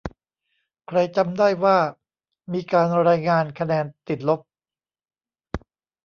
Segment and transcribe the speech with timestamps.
[0.87, 1.77] ใครจำได้ว่า
[2.53, 4.39] มีการรายงานคะแนน "ติดลบ"